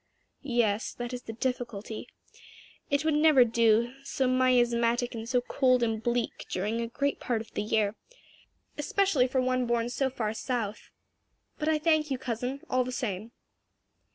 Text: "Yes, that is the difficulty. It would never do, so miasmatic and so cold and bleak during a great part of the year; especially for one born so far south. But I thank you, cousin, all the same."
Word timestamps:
"Yes, 0.41 0.93
that 0.95 1.13
is 1.13 1.21
the 1.21 1.33
difficulty. 1.33 2.07
It 2.89 3.05
would 3.05 3.13
never 3.13 3.45
do, 3.45 3.93
so 4.03 4.27
miasmatic 4.27 5.13
and 5.13 5.29
so 5.29 5.41
cold 5.41 5.83
and 5.83 6.01
bleak 6.01 6.47
during 6.49 6.81
a 6.81 6.87
great 6.87 7.19
part 7.19 7.39
of 7.39 7.51
the 7.51 7.61
year; 7.61 7.93
especially 8.79 9.27
for 9.27 9.41
one 9.41 9.67
born 9.67 9.89
so 9.89 10.09
far 10.09 10.33
south. 10.33 10.89
But 11.59 11.69
I 11.69 11.77
thank 11.77 12.09
you, 12.09 12.17
cousin, 12.17 12.61
all 12.67 12.83
the 12.83 12.91
same." 12.91 13.31